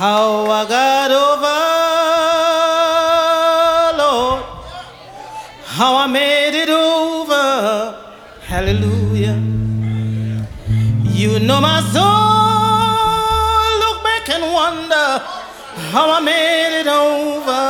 [0.00, 1.58] how I got over,
[4.02, 4.42] Lord,
[5.76, 7.46] how I made it over.
[8.40, 9.36] Hallelujah.
[11.18, 13.60] You know my soul.
[13.82, 15.08] Look back and wonder
[15.92, 17.62] how I made it over.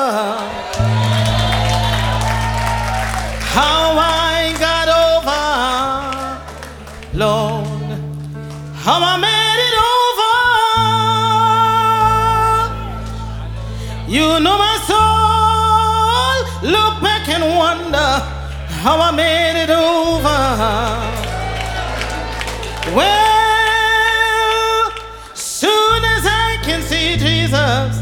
[3.56, 5.42] How I got over,
[7.18, 7.98] Lord.
[8.84, 9.29] How I made
[14.10, 16.68] You know my soul.
[16.68, 18.08] Look back and wonder
[18.82, 20.40] how I made it over.
[22.96, 24.90] Well,
[25.32, 28.00] soon as I can see Jesus,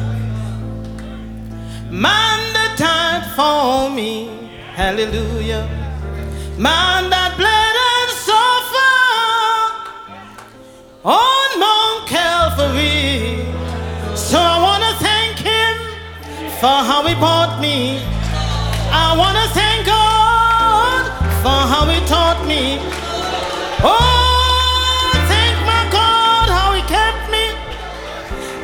[1.90, 5.68] man that died for me, hallelujah,
[6.56, 7.57] man that bled
[16.60, 18.02] for how he bought me.
[18.90, 21.06] I want to thank God
[21.38, 22.82] for how he taught me.
[23.86, 27.54] Oh, thank my God how he kept me.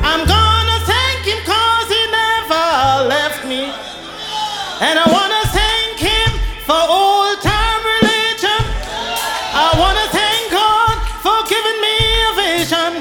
[0.03, 3.71] I'm gonna thank him cause he never left me.
[4.83, 6.29] And I wanna thank him
[6.67, 8.61] for old time religion.
[9.55, 11.95] I wanna thank God for giving me
[12.27, 12.91] a vision.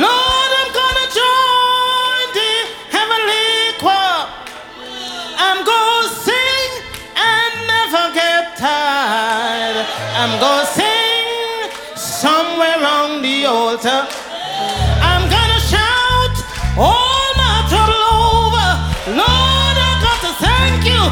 [0.00, 0.77] Lord, I'm
[10.20, 14.00] I'm gonna sing somewhere on the altar.
[15.10, 16.34] I'm gonna shout
[16.76, 18.68] all my trouble over.
[19.14, 21.02] Lord, I got to thank you.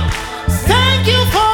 [0.67, 1.46] Thank you for